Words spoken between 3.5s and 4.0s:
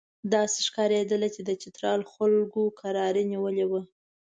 وه.